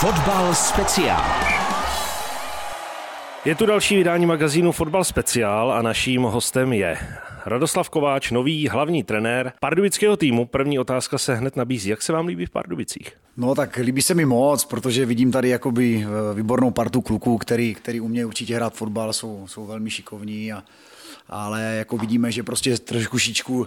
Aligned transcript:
Fotbal 0.00 0.54
speciál. 0.54 1.24
Je 3.44 3.54
tu 3.54 3.66
další 3.66 3.96
vydání 3.96 4.26
magazínu 4.26 4.72
Fotbal 4.72 5.04
speciál 5.04 5.72
a 5.72 5.82
naším 5.82 6.22
hostem 6.22 6.72
je 6.72 6.98
Radoslav 7.46 7.90
Kováč, 7.90 8.30
nový 8.30 8.68
hlavní 8.68 9.02
trenér 9.02 9.52
pardubického 9.60 10.16
týmu. 10.16 10.46
První 10.46 10.78
otázka 10.78 11.18
se 11.18 11.34
hned 11.34 11.56
nabízí. 11.56 11.90
Jak 11.90 12.02
se 12.02 12.12
vám 12.12 12.26
líbí 12.26 12.46
v 12.46 12.50
Pardubicích? 12.50 13.12
No 13.36 13.54
tak 13.54 13.76
líbí 13.76 14.02
se 14.02 14.14
mi 14.14 14.24
moc, 14.24 14.64
protože 14.64 15.06
vidím 15.06 15.32
tady 15.32 15.48
jakoby 15.48 16.06
eh, 16.06 16.34
výbornou 16.34 16.70
partu 16.70 17.00
kluků, 17.00 17.38
který, 17.38 17.74
který 17.74 18.00
umějí 18.00 18.24
určitě 18.24 18.56
hrát 18.56 18.74
fotbal, 18.74 19.12
jsou, 19.12 19.46
jsou 19.46 19.66
velmi 19.66 19.90
šikovní 19.90 20.52
a, 20.52 20.62
ale 21.28 21.62
jako 21.62 21.98
vidíme, 21.98 22.32
že 22.32 22.42
prostě 22.42 22.78
trošku 22.78 23.18
šičku 23.18 23.66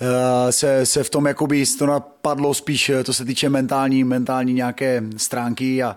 eh, 0.00 0.52
se, 0.52 0.86
se 0.86 1.04
v 1.04 1.10
tom 1.10 1.26
jakoby 1.26 1.64
to 1.78 1.86
napadlo 1.86 2.54
spíš, 2.54 2.88
eh, 2.88 3.04
to 3.04 3.12
se 3.12 3.24
týče 3.24 3.48
mentální, 3.48 4.04
mentální 4.04 4.52
nějaké 4.52 5.02
stránky 5.16 5.82
a, 5.82 5.96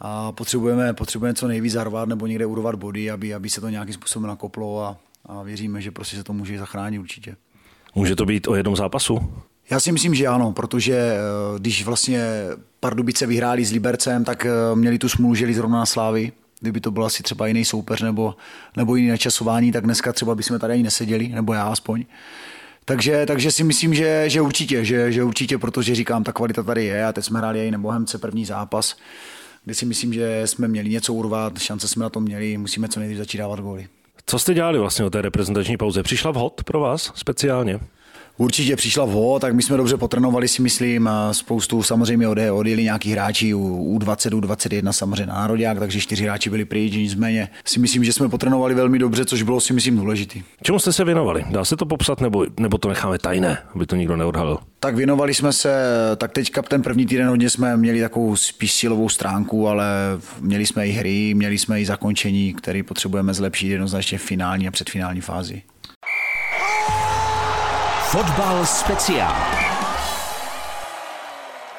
a 0.00 0.32
potřebujeme, 0.32 0.94
potřebujeme 0.94 1.34
co 1.34 1.48
nejvíc 1.48 1.72
zarvat 1.72 2.08
nebo 2.08 2.26
někde 2.26 2.46
urovat 2.46 2.74
body, 2.74 3.10
aby, 3.10 3.34
aby 3.34 3.50
se 3.50 3.60
to 3.60 3.68
nějakým 3.68 3.94
způsobem 3.94 4.28
nakoplo 4.28 4.84
a, 4.84 4.96
a 5.26 5.42
věříme, 5.42 5.80
že 5.80 5.90
prostě 5.90 6.16
se 6.16 6.24
to 6.24 6.32
může 6.32 6.58
zachránit 6.58 6.98
určitě. 6.98 7.36
Může 7.94 8.16
to 8.16 8.26
být 8.26 8.48
o 8.48 8.54
jednom 8.54 8.76
zápasu? 8.76 9.32
Já 9.70 9.80
si 9.80 9.92
myslím, 9.92 10.14
že 10.14 10.26
ano, 10.26 10.52
protože 10.52 11.16
když 11.58 11.84
vlastně 11.84 12.26
Pardubice 12.80 13.26
vyhráli 13.26 13.64
s 13.64 13.72
Libercem, 13.72 14.24
tak 14.24 14.46
měli 14.74 14.98
tu 14.98 15.08
smůlu, 15.08 15.34
že 15.34 15.54
zrovna 15.54 15.78
na 15.78 15.86
Slávy, 15.86 16.32
Kdyby 16.60 16.80
to 16.80 16.90
byl 16.90 17.04
asi 17.04 17.22
třeba 17.22 17.46
jiný 17.46 17.64
soupeř 17.64 18.02
nebo, 18.02 18.34
nebo 18.76 18.96
jiný 18.96 19.08
načasování, 19.08 19.72
tak 19.72 19.84
dneska 19.84 20.12
třeba 20.12 20.34
bychom 20.34 20.58
tady 20.58 20.72
ani 20.72 20.82
neseděli, 20.82 21.28
nebo 21.28 21.52
já 21.52 21.62
aspoň. 21.62 22.04
Takže, 22.84 23.26
takže 23.26 23.50
si 23.50 23.64
myslím, 23.64 23.94
že, 23.94 24.24
že 24.30 24.40
určitě, 24.40 24.84
že, 24.84 25.12
že 25.12 25.24
určitě, 25.24 25.58
protože 25.58 25.94
říkám, 25.94 26.24
ta 26.24 26.32
kvalita 26.32 26.62
tady 26.62 26.84
je 26.84 27.06
a 27.06 27.12
teď 27.12 27.24
jsme 27.24 27.38
hráli 27.38 27.66
i 27.66 27.70
Nebohemce 27.70 28.18
první 28.18 28.44
zápas, 28.44 28.96
kde 29.64 29.74
si 29.74 29.86
myslím, 29.86 30.12
že 30.12 30.42
jsme 30.46 30.68
měli 30.68 30.88
něco 30.88 31.14
urvat, 31.14 31.58
šance 31.58 31.88
jsme 31.88 32.02
na 32.02 32.10
to 32.10 32.20
měli, 32.20 32.58
musíme 32.58 32.88
co 32.88 33.00
nejdřív 33.00 33.18
začít 33.18 33.38
dávat 33.38 33.60
góly. 33.60 33.88
Co 34.26 34.38
jste 34.38 34.54
dělali 34.54 34.78
vlastně 34.78 35.04
o 35.04 35.10
té 35.10 35.22
reprezentační 35.22 35.76
pauze? 35.76 36.02
Přišla 36.02 36.30
vhod 36.30 36.64
pro 36.64 36.80
vás 36.80 37.12
speciálně? 37.14 37.80
Určitě 38.38 38.76
přišla 38.76 39.04
vho, 39.04 39.38
tak 39.38 39.54
my 39.54 39.62
jsme 39.62 39.76
dobře 39.76 39.96
potrénovali, 39.96 40.48
si 40.48 40.62
myslím. 40.62 41.10
Spoustu 41.32 41.82
samozřejmě 41.82 42.28
odjeli, 42.28 42.50
odjeli 42.50 42.82
nějaký 42.82 43.12
hráči 43.12 43.54
u 43.54 43.98
20, 43.98 44.34
u 44.34 44.40
21 44.40 44.92
samozřejmě 44.92 45.26
na 45.26 45.34
národák, 45.34 45.78
takže 45.78 46.00
čtyři 46.00 46.24
hráči 46.24 46.50
byli 46.50 46.64
pryč, 46.64 46.92
nicméně 46.94 47.48
si 47.64 47.80
myslím, 47.80 48.04
že 48.04 48.12
jsme 48.12 48.28
potrénovali 48.28 48.74
velmi 48.74 48.98
dobře, 48.98 49.24
což 49.24 49.42
bylo 49.42 49.60
si 49.60 49.72
myslím 49.72 49.96
důležitý. 49.96 50.42
Čemu 50.62 50.78
jste 50.78 50.92
se 50.92 51.04
věnovali? 51.04 51.44
Dá 51.50 51.64
se 51.64 51.76
to 51.76 51.86
popsat 51.86 52.20
nebo, 52.20 52.46
nebo 52.60 52.78
to 52.78 52.88
necháme 52.88 53.18
tajné, 53.18 53.58
aby 53.74 53.86
to 53.86 53.96
nikdo 53.96 54.16
neodhalil? 54.16 54.58
Tak 54.80 54.96
věnovali 54.96 55.34
jsme 55.34 55.52
se, 55.52 55.74
tak 56.16 56.32
teďka 56.32 56.62
ten 56.62 56.82
první 56.82 57.06
týden 57.06 57.28
hodně 57.28 57.50
jsme 57.50 57.76
měli 57.76 58.00
takovou 58.00 58.36
spíš 58.36 58.72
silovou 58.72 59.08
stránku, 59.08 59.68
ale 59.68 59.86
měli 60.40 60.66
jsme 60.66 60.88
i 60.88 60.90
hry, 60.90 61.34
měli 61.34 61.58
jsme 61.58 61.80
i 61.80 61.86
zakončení, 61.86 62.54
které 62.54 62.82
potřebujeme 62.82 63.34
zlepšit 63.34 63.68
jednoznačně 63.68 64.18
v 64.18 64.22
finální 64.22 64.68
a 64.68 64.70
předfinální 64.70 65.20
fázi. 65.20 65.62
Fotbal 68.16 68.66
speciál. 68.66 69.34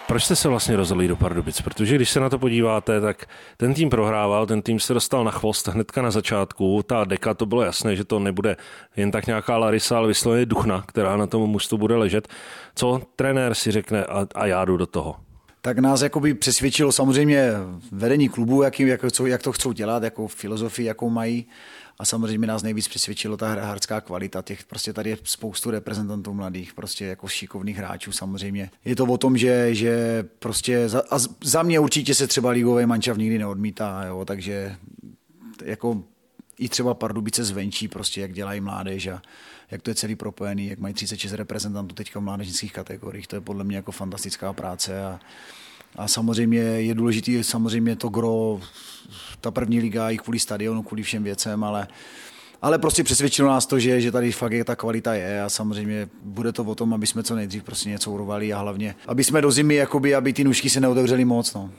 Proč 0.07 0.23
jste 0.23 0.35
se 0.35 0.47
vlastně 0.47 0.75
rozhodli 0.75 1.07
do 1.07 1.15
Pardubic? 1.15 1.61
Protože 1.61 1.95
když 1.95 2.09
se 2.09 2.19
na 2.19 2.29
to 2.29 2.39
podíváte, 2.39 3.01
tak 3.01 3.25
ten 3.57 3.73
tým 3.73 3.89
prohrával, 3.89 4.45
ten 4.45 4.61
tým 4.61 4.79
se 4.79 4.93
dostal 4.93 5.23
na 5.23 5.31
chvost 5.31 5.67
hnedka 5.67 6.01
na 6.01 6.11
začátku. 6.11 6.83
Ta 6.83 7.03
deka, 7.03 7.33
to 7.33 7.45
bylo 7.45 7.61
jasné, 7.61 7.95
že 7.95 8.03
to 8.03 8.19
nebude 8.19 8.57
jen 8.95 9.11
tak 9.11 9.27
nějaká 9.27 9.57
Larisa, 9.57 9.97
ale 9.97 10.07
vysloveně 10.07 10.45
duchna, 10.45 10.83
která 10.87 11.17
na 11.17 11.27
tom 11.27 11.49
mužstvu 11.49 11.77
bude 11.77 11.95
ležet. 11.95 12.27
Co 12.75 13.01
trenér 13.15 13.55
si 13.55 13.71
řekne 13.71 14.05
a, 14.05 14.27
a 14.35 14.45
já 14.45 14.65
jdu 14.65 14.77
do 14.77 14.85
toho? 14.85 15.15
tak 15.61 15.79
nás 15.79 16.01
jakoby 16.01 16.33
přesvědčilo 16.33 16.91
samozřejmě 16.91 17.51
vedení 17.91 18.29
klubu, 18.29 18.61
jak, 18.61 18.79
jak, 18.79 19.01
jak 19.25 19.43
to 19.43 19.51
chcou 19.51 19.71
dělat, 19.71 20.03
jakou 20.03 20.27
filozofii, 20.27 20.87
jakou 20.87 21.09
mají 21.09 21.45
a 21.99 22.05
samozřejmě 22.05 22.47
nás 22.47 22.63
nejvíc 22.63 22.87
přesvědčilo 22.87 23.37
ta 23.37 23.49
hráčská 23.49 24.01
kvalita. 24.01 24.41
Těch 24.41 24.63
prostě 24.65 24.93
tady 24.93 25.09
je 25.09 25.17
spoustu 25.23 25.71
reprezentantů 25.71 26.33
mladých, 26.33 26.73
prostě 26.73 27.05
jako 27.05 27.27
šikovných 27.27 27.77
hráčů 27.77 28.11
samozřejmě. 28.11 28.71
Je 28.85 28.95
to 28.95 29.05
o 29.05 29.17
tom, 29.17 29.37
že, 29.37 29.75
že 29.75 30.23
prostě 30.39 30.89
za, 30.89 31.01
a 31.09 31.19
za 31.43 31.63
mě 31.63 31.79
určitě 31.79 32.15
se 32.15 32.27
třeba 32.27 32.49
ligový 32.49 32.85
mančav 32.85 33.17
nikdy 33.17 33.37
neodmítá, 33.37 34.03
jo, 34.03 34.25
takže 34.25 34.75
jako 35.63 36.03
i 36.59 36.69
třeba 36.69 36.93
Pardubice 36.93 37.43
zvenčí, 37.43 37.87
prostě 37.87 38.21
jak 38.21 38.33
dělají 38.33 38.61
mládež 38.61 39.07
a 39.07 39.21
jak 39.71 39.81
to 39.81 39.89
je 39.89 39.95
celý 39.95 40.15
propojený, 40.15 40.67
jak 40.67 40.79
mají 40.79 40.93
36 40.93 41.33
reprezentantů 41.33 41.95
teďka 41.95 42.19
v 42.19 42.23
mládežnických 42.23 42.73
kategoriích, 42.73 43.27
to 43.27 43.35
je 43.35 43.41
podle 43.41 43.63
mě 43.63 43.75
jako 43.75 43.91
fantastická 43.91 44.53
práce 44.53 45.05
a, 45.05 45.19
a 45.97 46.07
samozřejmě 46.07 46.59
je 46.59 46.93
důležité 46.93 47.43
samozřejmě 47.43 47.95
to 47.95 48.09
gro, 48.09 48.59
ta 49.41 49.51
první 49.51 49.79
liga 49.79 50.09
i 50.09 50.17
kvůli 50.17 50.39
stadionu, 50.39 50.83
kvůli 50.83 51.03
všem 51.03 51.23
věcem, 51.23 51.63
ale 51.63 51.87
ale 52.61 52.79
prostě 52.79 53.03
přesvědčilo 53.03 53.49
nás 53.49 53.65
to, 53.65 53.79
že, 53.79 54.01
že 54.01 54.11
tady 54.11 54.31
fakt 54.31 54.51
je 54.51 54.63
ta 54.63 54.75
kvalita 54.75 55.13
je 55.13 55.43
a 55.43 55.49
samozřejmě 55.49 56.07
bude 56.23 56.51
to 56.51 56.63
o 56.63 56.75
tom, 56.75 56.93
aby 56.93 57.07
jsme 57.07 57.23
co 57.23 57.35
nejdřív 57.35 57.63
prostě 57.63 57.89
něco 57.89 58.11
urovali 58.11 58.53
a 58.53 58.59
hlavně, 58.59 58.95
aby 59.07 59.23
jsme 59.23 59.41
do 59.41 59.51
zimy, 59.51 59.75
jakoby, 59.75 60.15
aby 60.15 60.33
ty 60.33 60.43
nůžky 60.43 60.69
se 60.69 60.79
neotevřely 60.79 61.25
moc. 61.25 61.53
No. 61.53 61.69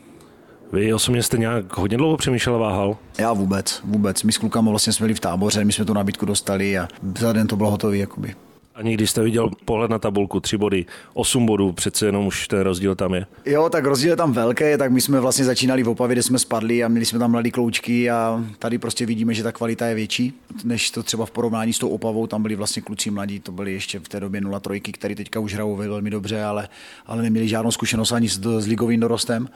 Vy 0.72 0.94
osobně 0.94 1.22
jste 1.22 1.38
nějak 1.38 1.76
hodně 1.76 1.96
dlouho 1.96 2.16
přemýšlel 2.16 2.54
a 2.54 2.58
váhal? 2.58 2.96
Já 3.18 3.32
vůbec, 3.32 3.80
vůbec. 3.84 4.22
My 4.22 4.32
s 4.32 4.38
klukama 4.38 4.70
vlastně 4.70 4.92
jsme 4.92 5.04
byli 5.04 5.14
v 5.14 5.20
táboře, 5.20 5.64
my 5.64 5.72
jsme 5.72 5.84
tu 5.84 5.94
nabídku 5.94 6.26
dostali 6.26 6.78
a 6.78 6.88
za 7.18 7.32
den 7.32 7.46
to 7.46 7.56
bylo 7.56 7.70
hotové. 7.70 7.96
Jakoby. 7.96 8.34
A 8.78 8.82
někdy 8.82 9.06
jste 9.06 9.22
viděl 9.22 9.50
pohled 9.64 9.90
na 9.90 9.98
tabulku, 9.98 10.40
tři 10.40 10.56
body, 10.56 10.86
osm 11.14 11.46
bodů, 11.46 11.72
přece 11.72 12.06
jenom 12.06 12.26
už 12.26 12.48
ten 12.48 12.60
rozdíl 12.60 12.94
tam 12.94 13.14
je. 13.14 13.26
Jo, 13.46 13.68
tak 13.68 13.84
rozdíl 13.84 14.10
je 14.10 14.16
tam 14.16 14.32
velký, 14.32 14.64
tak 14.78 14.92
my 14.92 15.00
jsme 15.00 15.20
vlastně 15.20 15.44
začínali 15.44 15.82
v 15.82 15.88
Opavě, 15.88 16.14
kde 16.14 16.22
jsme 16.22 16.38
spadli 16.38 16.84
a 16.84 16.88
měli 16.88 17.06
jsme 17.06 17.18
tam 17.18 17.30
mladý 17.30 17.50
kloučky 17.50 18.10
a 18.10 18.44
tady 18.58 18.78
prostě 18.78 19.06
vidíme, 19.06 19.34
že 19.34 19.42
ta 19.42 19.52
kvalita 19.52 19.86
je 19.86 19.94
větší, 19.94 20.32
než 20.64 20.90
to 20.90 21.02
třeba 21.02 21.26
v 21.26 21.30
porovnání 21.30 21.72
s 21.72 21.78
tou 21.78 21.88
Opavou, 21.88 22.26
tam 22.26 22.42
byli 22.42 22.56
vlastně 22.56 22.82
kluci 22.82 23.10
mladí, 23.10 23.40
to 23.40 23.52
byli 23.52 23.72
ještě 23.72 23.98
v 23.98 24.08
té 24.08 24.20
době 24.20 24.40
0-3, 24.40 24.92
který 24.92 25.14
teďka 25.14 25.40
už 25.40 25.54
hrajou 25.54 25.76
velmi 25.76 26.10
dobře, 26.10 26.42
ale, 26.42 26.68
ale 27.06 27.22
neměli 27.22 27.48
žádnou 27.48 27.70
zkušenost 27.70 28.12
ani 28.12 28.28
s, 28.28 28.60
s 28.60 28.66
ligovým 28.66 29.00
dorostem 29.00 29.48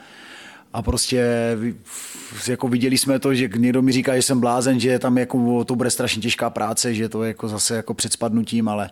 a 0.73 0.81
prostě 0.81 1.27
jako 2.47 2.67
viděli 2.67 2.97
jsme 2.97 3.19
to, 3.19 3.33
že 3.33 3.49
někdo 3.57 3.81
mi 3.81 3.91
říká, 3.91 4.15
že 4.15 4.21
jsem 4.21 4.39
blázen, 4.39 4.79
že 4.79 4.99
tam 4.99 5.17
jako 5.17 5.63
to 5.63 5.75
bude 5.75 5.89
strašně 5.89 6.21
těžká 6.21 6.49
práce, 6.49 6.93
že 6.93 7.09
to 7.09 7.23
je 7.23 7.27
jako 7.27 7.47
zase 7.47 7.75
jako 7.75 7.93
před 7.93 8.13
spadnutím, 8.13 8.67
ale 8.67 8.89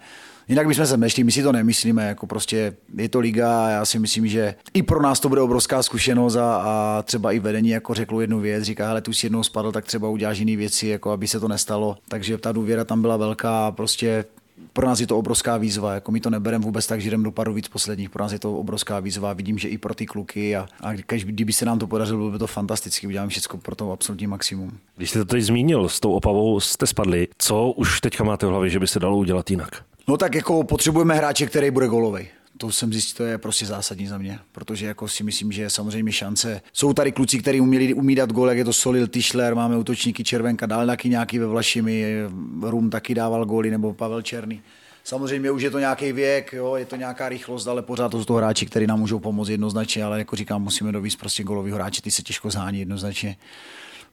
jinak 0.47 0.67
bychom 0.67 0.85
se 0.85 0.97
nešli, 0.97 1.23
my 1.23 1.31
si 1.31 1.43
to 1.43 1.51
nemyslíme, 1.51 2.07
jako 2.07 2.27
prostě 2.27 2.73
je 2.97 3.09
to 3.09 3.19
liga 3.19 3.65
a 3.65 3.69
já 3.69 3.85
si 3.85 3.99
myslím, 3.99 4.27
že 4.27 4.55
i 4.73 4.83
pro 4.83 5.01
nás 5.01 5.19
to 5.19 5.29
bude 5.29 5.41
obrovská 5.41 5.83
zkušenost 5.83 6.35
a, 6.35 6.55
a 6.55 7.01
třeba 7.05 7.31
i 7.31 7.39
vedení 7.39 7.69
jako 7.69 7.93
řeklo 7.93 8.21
jednu 8.21 8.39
věc, 8.39 8.63
říká, 8.63 8.87
hele, 8.87 9.01
tu 9.01 9.13
si 9.13 9.25
jednou 9.25 9.43
spadl, 9.43 9.71
tak 9.71 9.85
třeba 9.85 10.09
uděláš 10.09 10.37
jiný 10.37 10.55
věci, 10.55 10.87
jako 10.87 11.11
aby 11.11 11.27
se 11.27 11.39
to 11.39 11.47
nestalo, 11.47 11.97
takže 12.07 12.37
ta 12.37 12.51
důvěra 12.51 12.85
tam 12.85 13.01
byla 13.01 13.17
velká 13.17 13.67
a 13.67 13.71
prostě 13.71 14.25
pro 14.73 14.87
nás 14.87 14.99
je 14.99 15.07
to 15.07 15.17
obrovská 15.17 15.57
výzva. 15.57 15.93
Jako 15.93 16.11
my 16.11 16.19
to 16.19 16.29
nebereme 16.29 16.65
vůbec 16.65 16.87
tak, 16.87 17.01
že 17.01 17.09
jdeme 17.09 17.23
do 17.23 17.31
padu 17.31 17.53
víc 17.53 17.67
posledních. 17.67 18.09
Pro 18.09 18.23
nás 18.23 18.31
je 18.31 18.39
to 18.39 18.57
obrovská 18.57 18.99
výzva. 18.99 19.33
Vidím, 19.33 19.57
že 19.57 19.67
i 19.67 19.77
pro 19.77 19.93
ty 19.93 20.05
kluky 20.05 20.55
a, 20.55 20.67
a 20.81 20.93
každý, 21.05 21.31
kdyby 21.31 21.53
se 21.53 21.65
nám 21.65 21.79
to 21.79 21.87
podařilo, 21.87 22.17
bylo 22.17 22.31
by 22.31 22.39
to 22.39 22.47
fantasticky. 22.47 23.07
Uděláme 23.07 23.29
všechno 23.29 23.59
pro 23.59 23.75
to 23.75 23.91
absolutní 23.91 24.27
maximum. 24.27 24.77
Když 24.97 25.09
jste 25.09 25.19
to 25.19 25.25
teď 25.25 25.43
zmínil, 25.43 25.89
s 25.89 25.99
tou 25.99 26.11
opavou 26.11 26.59
jste 26.59 26.87
spadli. 26.87 27.27
Co 27.37 27.71
už 27.71 28.01
teďka 28.01 28.23
máte 28.23 28.45
v 28.45 28.49
hlavě, 28.49 28.69
že 28.69 28.79
by 28.79 28.87
se 28.87 28.99
dalo 28.99 29.17
udělat 29.17 29.51
jinak? 29.51 29.83
No 30.07 30.17
tak 30.17 30.35
jako 30.35 30.63
potřebujeme 30.63 31.15
hráče, 31.15 31.45
který 31.45 31.71
bude 31.71 31.87
golový 31.87 32.27
to 32.61 32.71
jsem 32.71 32.93
zjistil, 32.93 33.25
to 33.25 33.31
je 33.31 33.37
prostě 33.37 33.65
zásadní 33.65 34.07
za 34.07 34.17
mě, 34.17 34.39
protože 34.51 34.85
jako 34.85 35.07
si 35.07 35.23
myslím, 35.23 35.51
že 35.51 35.69
samozřejmě 35.69 36.11
šance. 36.11 36.61
Jsou 36.73 36.93
tady 36.93 37.11
kluci, 37.11 37.39
kteří 37.39 37.61
uměli 37.61 37.93
umídat 37.93 38.31
gol, 38.31 38.49
jak 38.49 38.57
je 38.57 38.65
to 38.65 38.73
Solil 38.73 39.07
Tischler, 39.07 39.55
máme 39.55 39.77
útočníky 39.77 40.23
Červenka, 40.23 40.65
dál 40.65 40.87
taky 40.87 41.09
nějaký 41.09 41.39
ve 41.39 41.45
Vlašimi, 41.45 42.15
Rum 42.61 42.89
taky 42.89 43.15
dával 43.15 43.45
góly, 43.45 43.71
nebo 43.71 43.93
Pavel 43.93 44.21
Černý. 44.21 44.61
Samozřejmě 45.03 45.51
už 45.51 45.61
je 45.61 45.69
to 45.69 45.79
nějaký 45.79 46.11
věk, 46.11 46.53
jo, 46.53 46.75
je 46.75 46.85
to 46.85 46.95
nějaká 46.95 47.29
rychlost, 47.29 47.67
ale 47.67 47.81
pořád 47.81 48.09
to 48.09 48.17
jsou 48.17 48.25
to 48.25 48.33
hráči, 48.33 48.65
kteří 48.65 48.87
nám 48.87 48.99
můžou 48.99 49.19
pomoct 49.19 49.49
jednoznačně, 49.49 50.03
ale 50.03 50.17
jako 50.17 50.35
říkám, 50.35 50.61
musíme 50.61 50.91
dovíc 50.91 51.15
prostě 51.15 51.43
golový 51.43 51.71
hráči, 51.71 52.01
ty 52.01 52.11
se 52.11 52.21
těžko 52.21 52.49
zhání 52.49 52.79
jednoznačně 52.79 53.37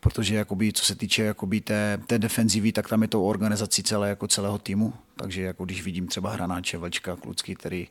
protože 0.00 0.34
jakoby, 0.34 0.73
co 0.73 0.84
se 0.84 0.94
týče 0.94 1.23
jakoby 1.23 1.61
té, 1.61 2.00
té 2.06 2.19
defenzivy, 2.19 2.73
tak 2.73 2.88
tam 2.88 3.02
je 3.02 3.08
to 3.08 3.25
organizací 3.25 3.82
celé, 3.82 4.08
jako 4.08 4.28
celého 4.28 4.58
týmu. 4.58 4.93
Takže 5.17 5.43
jako 5.43 5.64
když 5.64 5.82
vidím 5.82 6.06
třeba 6.06 6.31
Hranáče, 6.31 6.78
Vlčka, 6.78 7.17
Klucky, 7.17 7.55
který 7.55 7.88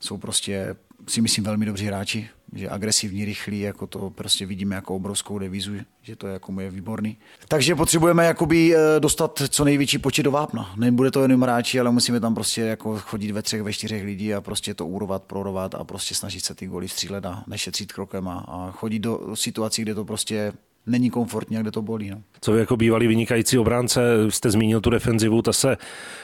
jsou 0.00 0.16
prostě, 0.16 0.76
si 1.08 1.20
myslím, 1.20 1.44
velmi 1.44 1.66
dobří 1.66 1.86
hráči, 1.86 2.28
že 2.52 2.68
agresivní, 2.68 3.24
rychlí, 3.24 3.60
jako 3.60 3.86
to 3.86 4.10
prostě 4.10 4.46
vidíme 4.46 4.74
jako 4.74 4.94
obrovskou 4.94 5.38
devizu, 5.38 5.72
že 6.02 6.16
to 6.16 6.26
je 6.26 6.32
jako 6.32 6.60
je 6.60 6.70
výborný. 6.70 7.16
Takže 7.48 7.74
potřebujeme 7.74 8.24
jakoby 8.24 8.76
eh, 8.76 9.00
dostat 9.00 9.42
co 9.48 9.64
největší 9.64 9.98
počet 9.98 10.22
do 10.22 10.30
vápna. 10.30 10.74
Nebude 10.76 11.10
to 11.10 11.22
jenom 11.22 11.42
hráči, 11.42 11.80
ale 11.80 11.90
musíme 11.90 12.20
tam 12.20 12.34
prostě 12.34 12.60
jako 12.60 12.98
chodit 12.98 13.32
ve 13.32 13.42
třech, 13.42 13.62
ve 13.62 13.72
čtyřech 13.72 14.04
lidí 14.04 14.34
a 14.34 14.40
prostě 14.40 14.74
to 14.74 14.86
úrovat, 14.86 15.22
prorovat 15.22 15.74
a 15.74 15.84
prostě 15.84 16.14
snažit 16.14 16.44
se 16.44 16.54
ty 16.54 16.66
goly 16.66 16.88
střílet 16.88 17.26
a 17.26 17.44
nešetřit 17.46 17.92
krokem 17.92 18.28
a, 18.28 18.44
a 18.48 18.70
chodit 18.70 18.98
do 18.98 19.36
situací, 19.36 19.82
kde 19.82 19.94
to 19.94 20.04
prostě 20.04 20.52
není 20.86 21.10
komfortní 21.10 21.56
a 21.56 21.60
kde 21.60 21.70
to 21.70 21.82
bolí. 21.82 22.10
No. 22.10 22.22
Co 22.40 22.52
vy 22.52 22.60
jako 22.60 22.76
bývalý 22.76 23.06
vynikající 23.06 23.58
obránce, 23.58 24.00
jste 24.28 24.50
zmínil 24.50 24.80
tu 24.80 24.90
defenzivu, 24.90 25.42
ta 25.42 25.52
se 25.52 25.76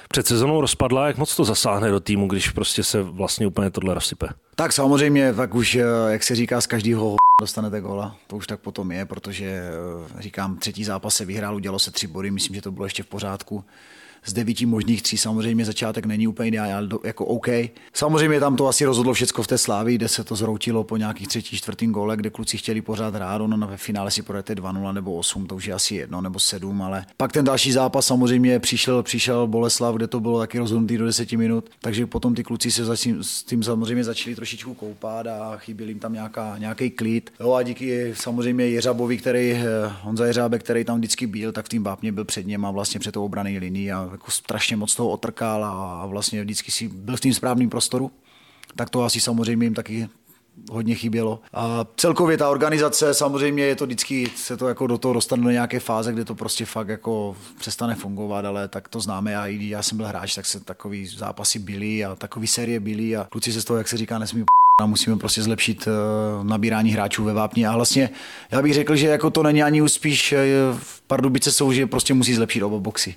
před 0.09 0.27
sezónou 0.27 0.61
rozpadla, 0.61 1.07
jak 1.07 1.19
moc 1.19 1.37
to 1.37 1.45
zasáhne 1.45 1.91
do 1.91 2.01
týmu, 2.01 2.29
když 2.29 2.51
prostě 2.51 2.83
se 2.83 3.03
vlastně 3.03 3.47
úplně 3.47 3.71
tohle 3.71 3.95
rozsype? 3.95 4.29
Tak 4.57 4.73
samozřejmě, 4.73 5.33
tak 5.35 5.55
už, 5.55 5.75
eh, 5.75 5.85
jak 6.09 6.23
se 6.23 6.35
říká, 6.35 6.61
z 6.61 6.67
každého 6.67 7.17
dostanete 7.41 7.81
góla. 7.81 8.17
To 8.27 8.37
už 8.37 8.47
tak 8.47 8.61
potom 8.61 8.93
je, 8.93 9.05
protože 9.05 9.47
eh, 9.47 10.23
říkám, 10.23 10.57
třetí 10.57 10.85
zápas 10.85 11.17
se 11.17 11.25
vyhrál, 11.25 11.57
udělalo 11.57 11.79
se 11.79 11.91
tři 11.91 12.07
body, 12.07 12.31
myslím, 12.31 12.55
že 12.55 12.63
to 12.63 12.73
bylo 12.73 12.87
ještě 12.87 13.03
v 13.03 13.07
pořádku 13.07 13.65
z 14.27 14.33
devíti 14.33 14.67
možných 14.67 15.03
tří 15.03 15.19
samozřejmě 15.19 15.65
začátek 15.65 16.07
není 16.07 16.29
úplně 16.29 16.49
ideální, 16.49 16.89
jako 17.05 17.25
OK. 17.25 17.49
Samozřejmě 17.93 18.41
tam 18.41 18.57
to 18.57 18.69
asi 18.69 18.85
rozhodlo 18.85 19.13
všechno 19.13 19.45
v 19.45 19.47
té 19.47 19.59
slávy, 19.59 19.95
kde 19.95 20.09
se 20.09 20.25
to 20.25 20.37
zroutilo 20.37 20.85
po 20.85 20.97
nějakých 20.97 21.29
třetí, 21.29 21.57
čtvrtým 21.57 21.93
gole, 21.93 22.17
kde 22.17 22.31
kluci 22.31 22.59
chtěli 22.59 22.81
pořád 22.81 23.15
hrát, 23.15 23.41
ono 23.41 23.67
ve 23.67 23.77
finále 23.77 24.11
si 24.11 24.23
projete 24.23 24.55
2-0 24.55 24.93
nebo 24.93 25.15
8, 25.15 25.47
to 25.47 25.55
už 25.57 25.67
je 25.67 25.75
asi 25.75 25.95
jedno 25.95 26.21
nebo 26.21 26.39
7, 26.39 26.83
ale 26.83 27.07
pak 27.17 27.33
ten 27.33 27.45
další 27.45 27.73
zápas 27.73 28.07
samozřejmě 28.07 28.59
přišel, 28.59 29.03
přišel 29.03 29.47
Boleslav, 29.47 29.95
kde 29.95 30.07
to 30.07 30.21
bylo 30.21 30.39
taky 30.39 30.59
rozhodnutý 30.59 30.99
do 30.99 31.05
10 31.05 31.33
minut, 31.33 31.71
takže 31.81 32.07
potom 32.07 32.35
ty 32.35 32.43
kluci 32.45 32.71
se 32.71 32.85
začím, 32.85 33.25
s 33.25 33.43
tím 33.43 33.63
samozřejmě 33.63 34.05
začali 34.05 34.37
trošičku 34.37 34.75
koupat 34.75 35.27
a 35.27 35.57
chyběl 35.57 35.89
jim 35.89 35.99
tam 35.99 36.13
nějaká, 36.13 36.59
nějaký 36.59 36.91
klid. 36.91 37.31
Jo, 37.41 37.53
a 37.53 37.63
díky 37.63 38.15
samozřejmě 38.17 38.69
Jeřabovi, 38.69 39.19
který, 39.19 39.53
eh, 39.53 39.65
Honza 40.03 40.27
Jeřábek, 40.27 40.63
který 40.63 40.85
tam 40.85 40.99
vždycky 40.99 41.27
byl, 41.27 41.53
tak 41.53 41.67
v 41.67 41.69
tým 41.69 41.83
vápně 41.83 42.13
byl 42.13 42.25
před 42.25 42.47
něm 42.47 42.65
a 42.67 42.71
vlastně 42.71 43.01
před 43.01 43.13
tou 43.13 43.25
obraný 43.25 43.59
linií 43.59 43.93
a 43.93 44.14
jako 44.15 44.31
strašně 44.31 44.77
moc 44.77 44.95
toho 44.95 45.09
otrkal 45.09 45.65
a 45.65 46.07
vlastně 46.07 46.43
vždycky 46.43 46.71
si 46.71 46.89
byl 46.89 47.17
v 47.17 47.21
tím 47.21 47.35
správným 47.35 47.71
prostoru, 47.71 48.11
tak 48.77 48.91
to 48.91 49.03
asi 49.03 49.21
samozřejmě 49.21 49.67
jim 49.67 49.75
taky 49.75 50.09
hodně 50.71 50.95
chybělo. 50.95 51.41
A 51.55 51.87
celkově 51.97 52.37
ta 52.37 52.51
organizace, 52.51 53.15
samozřejmě 53.15 53.65
je 53.65 53.77
to 53.77 53.87
vždycky, 53.87 54.31
se 54.37 54.57
to 54.57 54.69
jako 54.69 54.87
do 54.87 54.99
toho 54.99 55.15
dostane 55.15 55.43
do 55.43 55.51
nějaké 55.51 55.81
fáze, 55.81 56.13
kde 56.13 56.25
to 56.25 56.35
prostě 56.35 56.65
fakt 56.65 56.89
jako 56.89 57.37
přestane 57.59 57.95
fungovat, 57.95 58.45
ale 58.45 58.69
tak 58.69 58.89
to 58.89 59.01
známe 59.01 59.37
a 59.37 59.47
i 59.47 59.69
já 59.69 59.83
jsem 59.83 59.99
byl 59.99 60.07
hráč, 60.07 60.35
tak 60.35 60.47
se 60.47 60.61
takový 60.61 61.07
zápasy 61.07 61.59
byly 61.59 62.05
a 62.05 62.15
takový 62.15 62.47
série 62.47 62.81
byly 62.81 63.17
a 63.17 63.27
kluci 63.31 63.53
se 63.53 63.61
z 63.61 63.65
toho, 63.65 63.77
jak 63.77 63.89
se 63.89 63.97
říká, 63.97 64.19
nesmí 64.19 64.45
a 64.83 64.87
musíme 64.87 65.17
prostě 65.17 65.43
zlepšit 65.43 65.87
uh, 65.87 66.45
nabírání 66.47 66.91
hráčů 66.91 67.25
ve 67.25 67.33
Vápni. 67.33 67.67
A 67.67 67.77
vlastně 67.77 68.11
já 68.51 68.63
bych 68.63 68.75
řekl, 68.75 68.97
že 68.97 69.09
jako 69.09 69.31
to 69.31 69.43
není 69.43 69.63
ani 69.63 69.83
úspíš 69.83 70.33
uh, 70.33 70.79
v 70.79 71.03
Pardubice 71.07 71.53
jsou, 71.53 71.73
že 71.73 71.87
prostě 71.87 72.15
musí 72.15 72.35
zlepšit 72.35 72.63
oba 72.63 72.79
boxy 72.79 73.15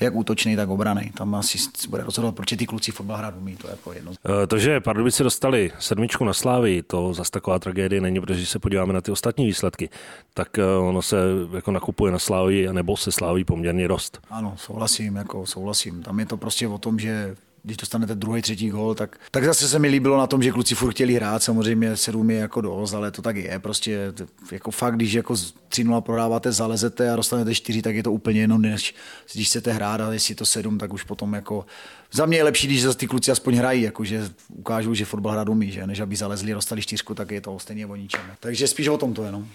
jak 0.00 0.14
útočný, 0.14 0.56
tak 0.56 0.68
obraný. 0.68 1.10
Tam 1.14 1.34
asi 1.34 1.58
bude 1.88 2.02
rozhodovat, 2.02 2.34
proč 2.34 2.54
ty 2.58 2.66
kluci 2.66 2.92
fotbal 2.92 3.16
hrát 3.16 3.34
umí, 3.36 3.56
to 3.56 3.66
je 3.66 3.70
jako 3.70 3.92
jedno. 3.92 4.12
Eh, 4.42 4.46
to, 4.46 4.58
že 4.58 4.80
Pardubice 4.80 5.22
dostali 5.22 5.72
sedmičku 5.78 6.24
na 6.24 6.32
slávy, 6.32 6.82
to 6.82 7.14
zase 7.14 7.30
taková 7.30 7.58
tragédie 7.58 8.00
není, 8.00 8.20
protože 8.20 8.38
když 8.38 8.48
se 8.48 8.58
podíváme 8.58 8.92
na 8.92 9.00
ty 9.00 9.10
ostatní 9.10 9.46
výsledky, 9.46 9.88
tak 10.34 10.58
eh, 10.58 10.64
ono 10.64 11.02
se 11.02 11.16
jako 11.52 11.72
nakupuje 11.72 12.12
na 12.12 12.18
slávy, 12.18 12.68
nebo 12.72 12.96
se 12.96 13.12
sláví 13.12 13.44
poměrně 13.44 13.88
dost. 13.88 14.20
Ano, 14.30 14.54
souhlasím, 14.56 15.16
jako 15.16 15.46
souhlasím. 15.46 16.02
Tam 16.02 16.20
je 16.20 16.26
to 16.26 16.36
prostě 16.36 16.68
o 16.68 16.78
tom, 16.78 16.98
že 16.98 17.36
když 17.68 17.76
dostanete 17.76 18.14
druhý, 18.14 18.42
třetí 18.42 18.68
gol, 18.68 18.94
tak, 18.94 19.16
tak 19.30 19.44
zase 19.44 19.68
se 19.68 19.78
mi 19.78 19.88
líbilo 19.88 20.18
na 20.18 20.26
tom, 20.26 20.42
že 20.42 20.52
kluci 20.52 20.74
furt 20.74 20.90
chtěli 20.90 21.14
hrát, 21.14 21.42
samozřejmě 21.42 21.96
sedm 21.96 22.30
je 22.30 22.36
jako 22.36 22.60
dost, 22.60 22.94
ale 22.94 23.10
to 23.10 23.22
tak 23.22 23.36
je, 23.36 23.58
prostě 23.58 24.12
jako 24.52 24.70
fakt, 24.70 24.96
když 24.96 25.12
jako 25.12 25.34
3-0 25.34 26.00
prodáváte, 26.00 26.52
zalezete 26.52 27.10
a 27.10 27.16
dostanete 27.16 27.54
4, 27.54 27.82
tak 27.82 27.94
je 27.94 28.02
to 28.02 28.12
úplně 28.12 28.40
jenom, 28.40 28.62
než 28.62 28.94
když 29.34 29.48
chcete 29.48 29.72
hrát 29.72 30.00
a 30.00 30.12
jestli 30.12 30.34
to 30.34 30.46
sedm, 30.46 30.78
tak 30.78 30.92
už 30.92 31.02
potom 31.02 31.34
jako 31.34 31.66
za 32.12 32.26
mě 32.26 32.36
je 32.36 32.44
lepší, 32.44 32.66
když 32.66 32.82
zase 32.82 32.98
ty 32.98 33.06
kluci 33.06 33.30
aspoň 33.30 33.54
hrají, 33.54 33.82
jako 33.82 34.04
že 34.04 34.30
ukážou, 34.48 34.94
že 34.94 35.04
fotbal 35.04 35.32
hrát 35.32 35.48
umí, 35.48 35.70
že? 35.70 35.86
než 35.86 36.00
aby 36.00 36.16
zalezli 36.16 36.52
a 36.52 36.54
dostali 36.54 36.82
čtyřku, 36.82 37.14
tak 37.14 37.30
je 37.30 37.40
to 37.40 37.58
stejně 37.58 37.86
o 37.86 37.96
ničem. 37.96 38.20
Takže 38.40 38.68
spíš 38.68 38.88
o 38.88 38.98
tom 38.98 39.14
to 39.14 39.24
jenom. 39.24 39.48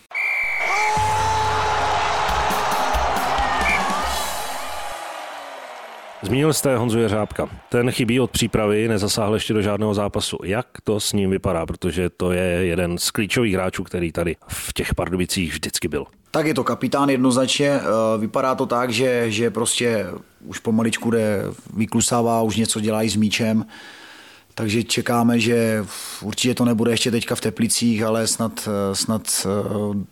Zmínil 6.23 6.53
jste 6.53 6.77
Honzu 6.77 6.99
Jeřábka. 6.99 7.49
Ten 7.69 7.91
chybí 7.91 8.19
od 8.19 8.31
přípravy, 8.31 8.87
nezasáhl 8.87 9.33
ještě 9.33 9.53
do 9.53 9.61
žádného 9.61 9.93
zápasu. 9.93 10.37
Jak 10.43 10.67
to 10.83 10.99
s 10.99 11.13
ním 11.13 11.29
vypadá? 11.29 11.65
Protože 11.65 12.09
to 12.09 12.31
je 12.31 12.41
jeden 12.43 12.97
z 12.97 13.11
klíčových 13.11 13.53
hráčů, 13.53 13.83
který 13.83 14.11
tady 14.11 14.35
v 14.47 14.73
těch 14.73 14.95
Pardubicích 14.95 15.51
vždycky 15.51 15.87
byl. 15.87 16.05
Tak 16.31 16.45
je 16.45 16.53
to 16.53 16.63
kapitán 16.63 17.09
jednoznačně. 17.09 17.69
Eh, 17.69 18.17
vypadá 18.17 18.55
to 18.55 18.65
tak, 18.65 18.89
že, 18.89 19.31
že 19.31 19.51
prostě 19.51 20.05
už 20.45 20.59
pomaličku 20.59 21.11
jde, 21.11 21.43
vyklusává, 21.73 22.41
už 22.41 22.57
něco 22.57 22.79
dělá 22.79 23.03
i 23.03 23.09
s 23.09 23.15
míčem 23.15 23.65
takže 24.55 24.83
čekáme, 24.83 25.39
že 25.39 25.85
určitě 26.21 26.55
to 26.55 26.65
nebude 26.65 26.91
ještě 26.91 27.11
teďka 27.11 27.35
v 27.35 27.41
Teplicích, 27.41 28.03
ale 28.03 28.27
snad, 28.27 28.69
snad 28.93 29.45
eh, 29.45 29.49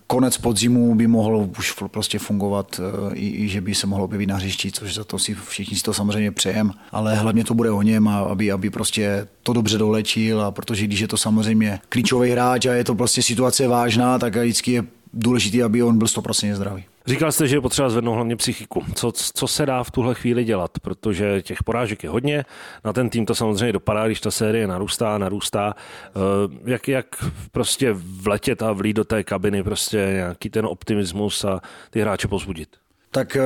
konec 0.08 0.38
podzimu 0.38 0.96
by 0.96 1.08
mohl 1.08 1.50
už 1.58 1.74
prostě 1.88 2.20
fungovat 2.20 2.80
eh, 2.80 3.16
i, 3.16 3.44
i 3.44 3.48
že 3.48 3.62
by 3.62 3.76
se 3.76 3.88
mohlo 3.88 4.06
objevit 4.06 4.28
na 4.28 4.36
hřišti, 4.36 4.72
což 4.72 4.94
za 4.94 5.04
to 5.04 5.20
si 5.20 5.36
všichni 5.50 5.78
si 5.78 5.84
to 5.84 5.94
samozřejmě 5.94 6.32
přejem, 6.32 6.72
ale 6.92 7.16
hlavně 7.16 7.44
to 7.44 7.54
bude 7.54 7.72
o 7.72 7.82
něm, 7.82 8.08
aby, 8.08 8.52
aby 8.52 8.70
prostě 8.70 9.28
to 9.44 9.54
dobře 9.54 9.78
dolečil 9.78 10.42
a 10.42 10.52
protože 10.52 10.86
když 10.86 11.00
je 11.00 11.08
to 11.08 11.18
samozřejmě 11.18 11.80
klíčový 11.90 12.30
hráč 12.30 12.66
a 12.66 12.74
je 12.74 12.84
to 12.84 12.96
prostě 12.96 13.22
situace 13.22 13.68
vážná, 13.68 14.20
tak 14.20 14.36
vždycky 14.36 14.72
je 14.72 14.84
důležité, 15.14 15.64
aby 15.64 15.84
on 15.84 15.98
byl 15.98 16.08
100% 16.08 16.56
zdravý. 16.56 16.84
Říkal 17.06 17.31
jste, 17.31 17.48
že 17.48 17.56
je 17.56 17.62
potřeba 17.62 17.89
zvednout 17.89 18.15
hlavně 18.15 18.36
psychiku. 18.36 18.86
Co, 18.95 19.12
co 19.12 19.48
se 19.48 19.65
dá 19.65 19.83
v 19.83 19.92
tuhle 19.92 20.15
chvíli 20.15 20.44
dělat? 20.44 20.71
Protože 20.81 21.42
těch 21.42 21.63
porážek 21.63 22.03
je 22.03 22.09
hodně. 22.09 22.45
Na 22.86 22.94
ten 22.94 23.09
tým 23.09 23.25
to 23.25 23.36
samozřejmě 23.36 23.74
dopadá, 23.74 24.06
když 24.06 24.21
ta 24.21 24.31
série 24.31 24.68
narůstá, 24.68 25.18
narůstá. 25.18 25.75
Eh, 25.75 26.71
jak, 26.71 26.88
jak 26.88 27.06
prostě 27.51 27.94
vletět 27.98 28.62
a 28.62 28.71
vlít 28.71 28.95
do 28.95 29.03
té 29.03 29.24
kabiny 29.24 29.63
prostě 29.63 29.98
nějaký 30.13 30.50
ten 30.50 30.65
optimismus 30.65 31.45
a 31.45 31.62
ty 31.89 32.01
hráče 32.01 32.27
pozbudit? 32.27 32.69
Tak 33.12 33.36
eh, 33.36 33.44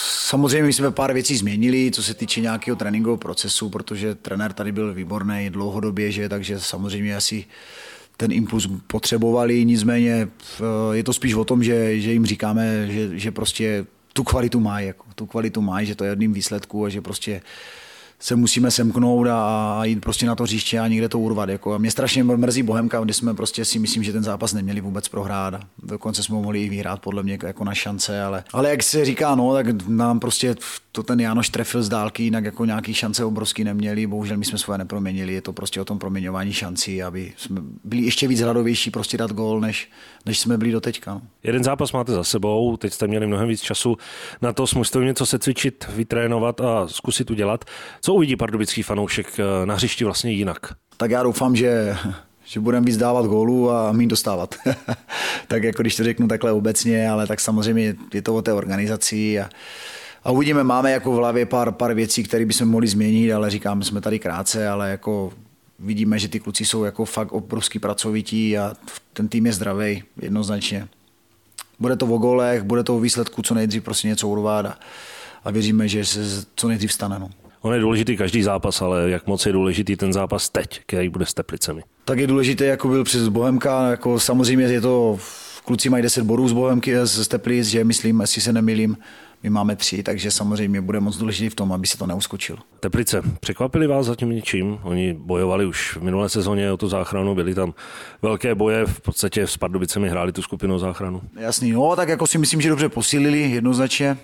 samozřejmě 0.00 0.62
my 0.62 0.72
jsme 0.72 0.90
pár 0.90 1.12
věcí 1.12 1.36
změnili, 1.36 1.90
co 1.90 2.02
se 2.02 2.14
týče 2.14 2.40
nějakého 2.40 2.76
tréninkového 2.76 3.16
procesu, 3.16 3.70
protože 3.70 4.14
trenér 4.14 4.52
tady 4.52 4.72
byl 4.72 4.94
výborný 4.94 5.50
dlouhodobě, 5.50 6.10
že, 6.10 6.28
takže 6.28 6.60
samozřejmě 6.60 7.16
asi 7.16 7.44
ten 8.16 8.32
impuls 8.32 8.68
potřebovali, 8.86 9.64
nicméně 9.64 10.28
eh, 10.60 10.96
je 10.96 11.04
to 11.04 11.12
spíš 11.12 11.34
o 11.34 11.44
tom, 11.44 11.62
že, 11.62 12.00
že 12.00 12.12
jim 12.12 12.26
říkáme, 12.26 12.86
že, 12.92 13.18
že 13.18 13.30
prostě 13.30 13.86
tu 14.12 14.24
kvalitu 14.24 14.60
mají, 14.60 14.86
jako, 14.86 15.04
tu 15.14 15.26
kvalitu 15.26 15.60
mají, 15.60 15.86
že 15.86 15.94
to 15.94 16.04
je 16.04 16.10
jedným 16.10 16.32
výsledku 16.32 16.84
a 16.84 16.88
že 16.88 17.00
prostě 17.00 17.42
se 18.20 18.36
musíme 18.36 18.70
semknout 18.70 19.26
a, 19.30 19.84
jít 19.84 20.00
prostě 20.00 20.26
na 20.26 20.34
to 20.34 20.46
říště 20.46 20.78
a 20.78 20.88
někde 20.88 21.08
to 21.08 21.18
urvat. 21.18 21.48
Jako. 21.48 21.74
A 21.74 21.78
mě 21.78 21.90
strašně 21.90 22.24
mrzí 22.24 22.62
Bohemka, 22.62 23.00
kdy 23.00 23.12
jsme 23.12 23.34
prostě 23.34 23.64
si 23.64 23.78
myslím, 23.78 24.02
že 24.02 24.12
ten 24.12 24.22
zápas 24.22 24.52
neměli 24.52 24.80
vůbec 24.80 25.08
prohrát. 25.08 25.54
A 25.54 25.60
dokonce 25.82 26.22
jsme 26.22 26.34
mohli 26.36 26.62
i 26.62 26.68
vyhrát 26.68 27.00
podle 27.00 27.22
mě 27.22 27.38
jako 27.42 27.64
na 27.64 27.74
šance, 27.74 28.22
ale, 28.22 28.44
ale 28.52 28.70
jak 28.70 28.82
se 28.82 29.04
říká, 29.04 29.34
no, 29.34 29.52
tak 29.52 29.88
nám 29.88 30.20
prostě 30.20 30.56
to 30.96 31.02
ten 31.02 31.20
Jánoš 31.20 31.48
trefil 31.48 31.82
z 31.82 31.88
dálky, 31.88 32.22
jinak 32.22 32.44
jako 32.44 32.64
nějaký 32.64 32.94
šance 32.94 33.24
obrovský 33.24 33.64
neměli. 33.64 34.06
Bohužel 34.06 34.36
my 34.36 34.44
jsme 34.44 34.58
svoje 34.58 34.78
neproměnili. 34.78 35.32
Je 35.32 35.42
to 35.42 35.52
prostě 35.52 35.80
o 35.80 35.84
tom 35.84 35.98
proměňování 35.98 36.52
šancí, 36.52 37.02
aby 37.02 37.32
jsme 37.36 37.60
byli 37.84 38.02
ještě 38.02 38.28
víc 38.28 38.40
hladovější 38.40 38.90
prostě 38.90 39.16
dát 39.16 39.32
gol, 39.32 39.60
než, 39.60 39.90
než 40.26 40.38
jsme 40.38 40.58
byli 40.58 40.72
do 40.72 40.80
teďka. 40.80 41.14
No. 41.14 41.22
Jeden 41.42 41.64
zápas 41.64 41.92
máte 41.92 42.12
za 42.12 42.24
sebou, 42.24 42.76
teď 42.76 42.92
jste 42.92 43.06
měli 43.06 43.26
mnohem 43.26 43.48
víc 43.48 43.60
času 43.60 43.96
na 44.42 44.52
to, 44.52 44.64
musíte 44.76 44.98
něco 44.98 45.26
se 45.26 45.38
cvičit, 45.38 45.86
vytrénovat 45.96 46.60
a 46.60 46.88
zkusit 46.88 47.30
udělat. 47.30 47.64
Co 48.00 48.14
uvidí 48.14 48.36
pardubický 48.36 48.82
fanoušek 48.82 49.26
eh, 49.38 49.66
na 49.66 49.74
hřišti 49.74 50.04
vlastně 50.04 50.32
jinak? 50.32 50.58
Tak 50.96 51.10
já 51.10 51.22
doufám, 51.22 51.56
že 51.56 51.96
že 52.48 52.60
budeme 52.60 52.86
víc 52.86 52.96
dávat 52.96 53.26
gólů 53.26 53.70
a 53.70 53.92
mít 53.92 54.06
dostávat. 54.06 54.54
tak 55.48 55.62
jako 55.62 55.82
když 55.82 55.96
to 55.96 56.04
řeknu 56.04 56.28
takhle 56.28 56.52
obecně, 56.52 57.10
ale 57.10 57.26
tak 57.26 57.40
samozřejmě 57.40 57.94
je 58.14 58.22
to 58.22 58.34
o 58.34 58.42
té 58.42 58.52
organizaci 58.52 59.40
a, 59.40 59.48
a 60.26 60.30
uvidíme, 60.30 60.64
máme 60.64 60.92
jako 60.92 61.12
v 61.12 61.14
hlavě 61.14 61.46
pár, 61.46 61.72
pár 61.72 61.94
věcí, 61.94 62.22
které 62.22 62.44
bychom 62.44 62.68
mohli 62.68 62.88
změnit, 62.88 63.32
ale 63.32 63.50
říkáme, 63.50 63.84
jsme 63.84 64.00
tady 64.00 64.18
krátce, 64.18 64.68
ale 64.68 64.90
jako 64.90 65.32
vidíme, 65.78 66.18
že 66.18 66.28
ty 66.28 66.40
kluci 66.40 66.64
jsou 66.64 66.84
jako 66.84 67.04
fakt 67.04 67.32
obrovský 67.32 67.78
pracovití 67.78 68.58
a 68.58 68.74
ten 69.12 69.28
tým 69.28 69.46
je 69.46 69.52
zdravý, 69.52 70.02
jednoznačně. 70.22 70.88
Bude 71.78 71.96
to 71.96 72.06
o 72.06 72.18
golech, 72.18 72.62
bude 72.62 72.82
to 72.82 72.96
o 72.96 73.00
výsledku, 73.00 73.42
co 73.42 73.54
nejdřív 73.54 73.82
prostě 73.82 74.08
něco 74.08 74.28
urvat 74.28 74.66
a, 74.66 74.78
a 75.44 75.50
věříme, 75.50 75.88
že 75.88 76.04
se 76.04 76.44
co 76.56 76.68
nejdřív 76.68 76.92
stane. 76.92 77.18
No. 77.18 77.30
On 77.60 77.74
je 77.74 77.80
důležitý 77.80 78.16
každý 78.16 78.42
zápas, 78.42 78.82
ale 78.82 79.10
jak 79.10 79.26
moc 79.26 79.46
je 79.46 79.52
důležitý 79.52 79.96
ten 79.96 80.12
zápas 80.12 80.48
teď, 80.48 80.80
který 80.86 81.08
bude 81.08 81.26
s 81.26 81.34
Teplicemi? 81.34 81.82
Tak 82.04 82.18
je 82.18 82.26
důležité, 82.26 82.64
jako 82.64 82.88
byl 82.88 83.04
přes 83.04 83.28
Bohemka, 83.28 83.90
jako 83.90 84.20
samozřejmě 84.20 84.66
je 84.66 84.80
to, 84.80 85.18
kluci 85.64 85.90
mají 85.90 86.02
10 86.02 86.24
bodů 86.24 86.48
z 86.48 86.52
Bohemky, 86.52 86.94
z 87.04 87.28
Teplic, 87.28 87.66
že 87.66 87.84
myslím, 87.84 88.20
jestli 88.20 88.42
se 88.42 88.52
nemýlím, 88.52 88.96
my 89.42 89.50
máme 89.50 89.76
tři, 89.76 90.02
takže 90.02 90.30
samozřejmě 90.30 90.80
bude 90.80 91.00
moc 91.00 91.16
důležitý 91.16 91.48
v 91.48 91.54
tom, 91.54 91.72
aby 91.72 91.86
se 91.86 91.98
to 91.98 92.06
neuskočilo. 92.06 92.58
Teplice, 92.80 93.22
překvapili 93.40 93.86
vás 93.86 94.06
zatím 94.06 94.30
něčím? 94.30 94.78
Oni 94.82 95.12
bojovali 95.12 95.66
už 95.66 95.96
v 95.96 96.02
minulé 96.02 96.28
sezóně 96.28 96.72
o 96.72 96.76
tu 96.76 96.88
záchranu, 96.88 97.34
byly 97.34 97.54
tam 97.54 97.74
velké 98.22 98.54
boje, 98.54 98.86
v 98.86 99.00
podstatě 99.00 99.46
s 99.46 99.56
Pardubicemi 99.56 100.08
hráli 100.08 100.32
tu 100.32 100.42
skupinu 100.42 100.78
záchranu. 100.78 101.22
Jasný, 101.36 101.72
no 101.72 101.96
tak 101.96 102.08
jako 102.08 102.26
si 102.26 102.38
myslím, 102.38 102.60
že 102.60 102.68
dobře 102.68 102.88
posílili 102.88 103.40
jednoznačně. 103.40 104.16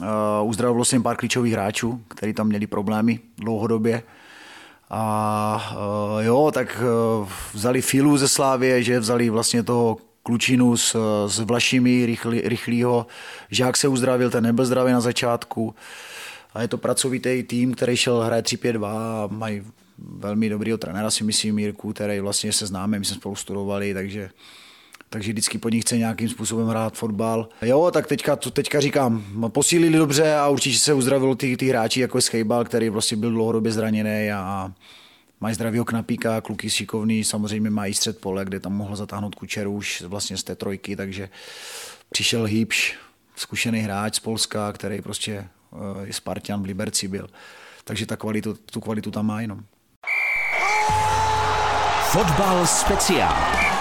Uh, 0.00 0.06
uzdravilo 0.48 0.84
se 0.84 0.96
jim 0.96 1.02
pár 1.02 1.16
klíčových 1.16 1.52
hráčů, 1.52 2.00
kteří 2.08 2.32
tam 2.32 2.46
měli 2.46 2.66
problémy 2.66 3.20
dlouhodobě. 3.38 4.02
A 4.90 5.72
uh, 6.16 6.24
jo, 6.24 6.50
tak 6.54 6.82
uh, 7.20 7.28
vzali 7.54 7.82
Filu 7.82 8.16
ze 8.16 8.28
Slávě, 8.28 8.82
že 8.82 9.00
vzali 9.00 9.30
vlastně 9.30 9.62
toho 9.62 9.96
klučinu 10.22 10.76
s, 10.76 10.96
s 11.26 11.38
Vlašimi 11.38 12.06
rychlý, 12.06 12.40
rychlýho. 12.40 13.06
Žák 13.50 13.76
se 13.76 13.88
uzdravil, 13.88 14.30
ten 14.30 14.44
nebyl 14.44 14.64
zdravý 14.64 14.92
na 14.92 15.00
začátku. 15.00 15.74
A 16.54 16.62
je 16.62 16.68
to 16.68 16.78
pracovitý 16.78 17.42
tým, 17.42 17.74
který 17.74 17.96
šel 17.96 18.20
hraje 18.20 18.42
3-5-2 18.42 18.86
a 18.86 19.28
mají 19.30 19.62
velmi 19.98 20.48
dobrýho 20.48 20.78
trenéra, 20.78 21.10
si 21.10 21.24
myslím, 21.24 21.54
Mírku, 21.54 21.92
který 21.92 22.20
vlastně 22.20 22.52
se 22.52 22.66
známe, 22.66 22.98
my 22.98 23.04
jsme 23.04 23.16
spolu 23.16 23.36
studovali, 23.36 23.94
takže 23.94 24.30
takže 25.12 25.32
vždycky 25.32 25.58
po 25.58 25.68
nich 25.68 25.84
chce 25.84 25.98
nějakým 25.98 26.28
způsobem 26.28 26.68
hrát 26.68 26.94
fotbal. 26.94 27.48
Jo, 27.62 27.90
tak 27.90 28.06
teďka, 28.06 28.36
to 28.36 28.50
teďka 28.50 28.80
říkám, 28.80 29.24
posílili 29.48 29.98
dobře 29.98 30.34
a 30.34 30.48
určitě 30.48 30.78
se 30.78 30.94
uzdravil 30.94 31.34
ty, 31.34 31.56
ty 31.56 31.68
hráči, 31.68 32.00
jako 32.00 32.18
je 32.18 32.22
Schejbal, 32.22 32.64
který 32.64 32.88
vlastně 32.88 33.16
byl 33.16 33.30
dlouhodobě 33.30 33.72
zraněný 33.72 34.30
a 34.32 34.72
mají 35.42 35.54
zdravýho 35.54 35.84
knapíka, 35.84 36.40
kluky 36.40 36.70
šikovný, 36.70 37.24
samozřejmě 37.24 37.70
mají 37.70 37.94
střed 37.94 38.20
pole, 38.20 38.44
kde 38.44 38.60
tam 38.60 38.72
mohl 38.72 38.96
zatáhnout 38.96 39.34
kučeru 39.34 39.72
už 39.72 40.02
vlastně 40.02 40.36
z 40.36 40.44
té 40.44 40.54
trojky, 40.54 40.96
takže 40.96 41.28
přišel 42.10 42.44
Hýbš, 42.44 42.98
zkušený 43.36 43.80
hráč 43.80 44.14
z 44.14 44.20
Polska, 44.20 44.72
který 44.72 45.00
prostě 45.00 45.32
eh, 45.32 46.06
je 46.06 46.12
Spartan 46.12 46.62
v 46.62 46.66
Liberci 46.66 47.08
byl. 47.08 47.28
Takže 47.84 48.06
ta 48.06 48.16
kvalitu, 48.16 48.54
tu 48.54 48.80
kvalitu 48.80 49.10
tam 49.10 49.26
má 49.26 49.40
jenom. 49.40 49.60
Fotbal 52.12 52.66
speciál. 52.66 53.71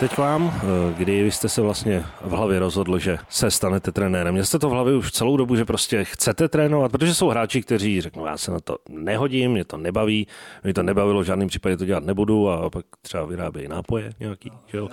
Teď 0.00 0.14
k 0.14 0.18
vám, 0.18 0.54
eh, 0.56 0.94
kdy 0.98 1.22
vy 1.22 1.30
jste 1.30 1.48
se 1.48 1.60
vlastně 1.60 2.04
v 2.20 2.30
hlavě 2.30 2.58
rozhodl, 2.58 2.98
že 2.98 3.18
se 3.28 3.50
stanete 3.50 3.92
trenérem. 3.92 4.34
Měl 4.34 4.44
jste 4.44 4.58
to 4.58 4.68
v 4.68 4.72
hlavě 4.72 4.96
už 4.96 5.12
celou 5.12 5.36
dobu, 5.36 5.56
že 5.56 5.64
prostě 5.64 6.04
chcete 6.04 6.48
trénovat, 6.48 6.92
protože 6.92 7.14
jsou 7.14 7.28
hráči, 7.28 7.62
kteří 7.62 8.00
řeknou, 8.00 8.26
já 8.26 8.36
se 8.36 8.50
na 8.50 8.60
to 8.60 8.78
nehodím, 8.88 9.50
mě 9.50 9.64
to 9.64 9.76
nebaví, 9.76 10.26
mě 10.64 10.74
to 10.74 10.82
nebavilo, 10.82 11.20
v 11.20 11.24
žádném 11.24 11.48
případě 11.48 11.76
to 11.76 11.84
dělat 11.84 12.04
nebudu 12.04 12.50
a 12.50 12.70
pak 12.70 12.84
třeba 13.02 13.24
vyrábějí 13.24 13.68
nápoje 13.68 14.12
nějaký. 14.20 14.52
Jo? 14.72 14.88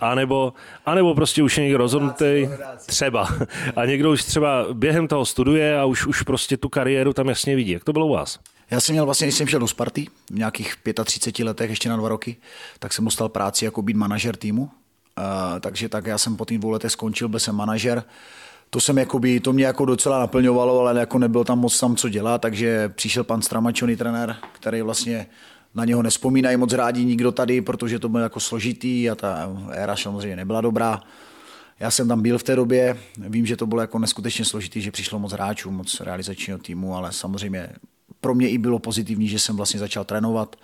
A, 0.00 0.14
nebo, 0.14 0.52
a 0.86 0.94
nebo 0.94 1.14
prostě 1.14 1.42
už 1.42 1.58
je 1.58 1.64
někdo 1.64 1.78
rozhodnutý, 1.78 2.48
třeba. 2.86 3.28
A 3.76 3.84
někdo 3.84 4.12
už 4.12 4.24
třeba 4.24 4.66
během 4.72 5.08
toho 5.08 5.24
studuje 5.24 5.78
a 5.78 5.84
už, 5.84 6.06
už 6.06 6.22
prostě 6.22 6.56
tu 6.56 6.68
kariéru 6.68 7.12
tam 7.12 7.28
jasně 7.28 7.56
vidí. 7.56 7.72
Jak 7.72 7.84
to 7.84 7.92
bylo 7.92 8.06
u 8.06 8.12
vás? 8.12 8.38
Já 8.70 8.80
jsem 8.80 8.92
měl 8.92 9.04
vlastně, 9.04 9.26
když 9.26 9.36
jsem 9.36 9.46
šel 9.46 9.60
do 9.60 9.68
Sparty 9.68 10.06
v 10.30 10.34
nějakých 10.34 10.76
35 11.04 11.44
letech, 11.44 11.70
ještě 11.70 11.88
na 11.88 11.96
dva 11.96 12.08
roky, 12.08 12.36
tak 12.78 12.92
jsem 12.92 13.04
dostal 13.04 13.28
práci 13.28 13.64
jako 13.64 13.82
být 13.82 13.96
manažer 13.96 14.36
týmu. 14.36 14.62
Uh, 14.62 15.60
takže 15.60 15.88
tak 15.88 16.06
já 16.06 16.18
jsem 16.18 16.36
po 16.36 16.44
těch 16.44 16.58
dvou 16.58 16.70
letech 16.70 16.92
skončil, 16.92 17.28
byl 17.28 17.40
jsem 17.40 17.54
manažer. 17.54 18.04
To 18.70 18.80
jsem 18.80 18.98
jakoby, 18.98 19.40
to 19.40 19.52
mě 19.52 19.66
jako 19.66 19.84
docela 19.84 20.18
naplňovalo, 20.18 20.80
ale 20.80 21.00
jako 21.00 21.18
nebyl 21.18 21.44
tam 21.44 21.58
moc 21.58 21.80
tam 21.80 21.96
co 21.96 22.08
dělat, 22.08 22.40
takže 22.40 22.88
přišel 22.88 23.24
pan 23.24 23.42
Stramačony, 23.42 23.96
trenér, 23.96 24.36
který 24.52 24.82
vlastně 24.82 25.26
na 25.74 25.84
něho 25.84 26.02
nespomínají 26.02 26.56
moc 26.56 26.72
rádi 26.72 27.04
nikdo 27.04 27.32
tady, 27.32 27.60
protože 27.60 27.98
to 27.98 28.08
bylo 28.08 28.22
jako 28.22 28.40
složitý 28.40 29.10
a 29.10 29.14
ta 29.14 29.50
éra 29.70 29.96
samozřejmě 29.96 30.36
nebyla 30.36 30.60
dobrá. 30.60 31.00
Já 31.80 31.90
jsem 31.90 32.08
tam 32.08 32.22
byl 32.22 32.38
v 32.38 32.42
té 32.42 32.56
době, 32.56 32.98
vím, 33.18 33.46
že 33.46 33.56
to 33.56 33.66
bylo 33.66 33.80
jako 33.80 33.98
neskutečně 33.98 34.44
složitý, 34.44 34.80
že 34.82 34.90
přišlo 34.90 35.18
moc 35.18 35.32
hráčů, 35.32 35.70
moc 35.70 36.00
realizačního 36.00 36.58
týmu, 36.58 36.96
ale 36.96 37.12
samozřejmě 37.12 37.68
pro 38.26 38.34
mě 38.34 38.48
i 38.48 38.58
bylo 38.58 38.78
pozitivní, 38.78 39.28
že 39.28 39.38
jsem 39.38 39.56
vlastně 39.56 39.80
začal 39.80 40.04
trénovat, 40.04 40.56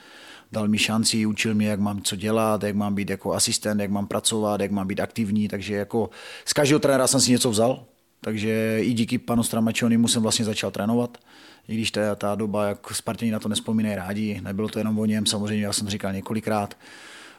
dal 0.52 0.69
mi 0.69 0.78
šanci, 0.78 1.26
učil 1.26 1.54
mě, 1.54 1.69
jak 1.69 1.81
mám 1.81 2.02
co 2.02 2.16
dělat, 2.16 2.62
jak 2.62 2.75
mám 2.75 2.95
být 2.95 3.11
jako 3.11 3.35
asistent, 3.35 3.81
jak 3.81 3.90
mám 3.90 4.07
pracovat, 4.07 4.61
jak 4.61 4.71
mám 4.71 4.87
být 4.87 5.00
aktivní, 5.00 5.49
takže 5.49 5.75
jako 5.75 6.11
z 6.45 6.52
každého 6.52 6.78
trenéra 6.78 7.07
jsem 7.07 7.21
si 7.21 7.31
něco 7.31 7.50
vzal, 7.50 7.85
takže 8.21 8.78
i 8.83 8.92
díky 8.92 9.19
panu 9.19 9.42
Stramačonimu 9.42 10.09
jsem 10.09 10.23
vlastně 10.23 10.45
začal 10.45 10.71
trénovat, 10.71 11.19
i 11.69 11.75
když 11.75 11.90
ta, 11.90 12.14
ta 12.14 12.35
doba, 12.35 12.66
jak 12.66 12.95
Spartěni 12.95 13.31
na 13.31 13.38
to 13.38 13.49
nespomínají 13.49 13.97
rádi, 13.97 14.40
nebylo 14.42 14.69
to 14.69 14.78
jenom 14.78 14.99
o 14.99 15.07
něm, 15.07 15.26
samozřejmě, 15.26 15.64
já 15.64 15.73
jsem 15.73 15.88
říkal 15.88 16.12
několikrát, 16.12 16.75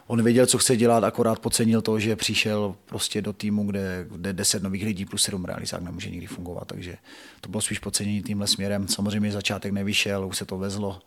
on 0.08 0.24
věděl, 0.24 0.46
co 0.46 0.58
chce 0.58 0.78
dělat, 0.78 1.04
akorát 1.04 1.40
podcenil 1.40 1.82
to, 1.82 2.00
že 2.00 2.16
přišel 2.16 2.76
prostě 2.86 3.22
do 3.22 3.34
týmu, 3.34 3.66
kde, 3.66 4.06
kde 4.12 4.34
10 4.34 4.64
nových 4.64 4.84
lidí 4.84 5.06
plus 5.06 5.24
7 5.24 5.46
realizák 5.46 5.82
nemůže 5.82 6.10
nikdy 6.10 6.28
fungovat, 6.28 6.68
takže 6.68 6.98
to 7.42 7.50
bylo 7.50 7.62
spíš 7.62 7.80
podcenění 7.80 8.24
tímhle 8.24 8.48
směrem. 8.48 8.88
Samozřejmě 8.88 9.32
začátek 9.32 9.72
nevyšel, 9.72 10.28
už 10.28 10.38
se 10.38 10.46
to 10.46 10.58
vezlo, 10.58 11.00